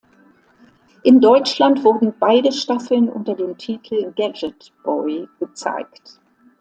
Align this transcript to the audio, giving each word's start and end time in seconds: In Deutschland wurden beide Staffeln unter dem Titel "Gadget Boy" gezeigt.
In 1.03 1.19
Deutschland 1.21 1.83
wurden 1.83 2.15
beide 2.19 2.51
Staffeln 2.51 3.07
unter 3.07 3.35
dem 3.35 3.55
Titel 3.59 4.11
"Gadget 4.15 4.71
Boy" 4.83 5.27
gezeigt. 5.39 6.19